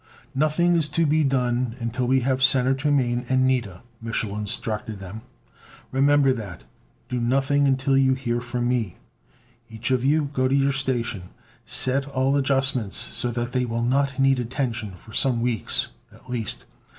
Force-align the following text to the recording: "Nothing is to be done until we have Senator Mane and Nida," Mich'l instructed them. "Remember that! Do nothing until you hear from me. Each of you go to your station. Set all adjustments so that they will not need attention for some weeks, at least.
"Nothing 0.33 0.75
is 0.75 0.87
to 0.97 1.05
be 1.05 1.23
done 1.23 1.75
until 1.79 2.07
we 2.07 2.21
have 2.21 2.41
Senator 2.41 2.89
Mane 2.91 3.23
and 3.29 3.45
Nida," 3.47 3.83
Mich'l 4.03 4.35
instructed 4.35 4.97
them. 4.99 5.21
"Remember 5.91 6.33
that! 6.33 6.63
Do 7.07 7.19
nothing 7.19 7.67
until 7.67 7.95
you 7.95 8.15
hear 8.15 8.41
from 8.41 8.67
me. 8.67 8.97
Each 9.69 9.91
of 9.91 10.03
you 10.03 10.31
go 10.33 10.47
to 10.47 10.55
your 10.55 10.71
station. 10.71 11.29
Set 11.67 12.07
all 12.07 12.35
adjustments 12.35 12.97
so 12.97 13.29
that 13.29 13.51
they 13.51 13.63
will 13.63 13.83
not 13.83 14.17
need 14.17 14.39
attention 14.39 14.93
for 14.95 15.13
some 15.13 15.39
weeks, 15.39 15.89
at 16.11 16.27
least. 16.31 16.65